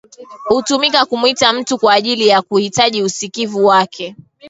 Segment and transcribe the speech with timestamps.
[0.47, 4.15] Hutumika kumwita mtu kwa ajili ya kuhitaji usikivu wake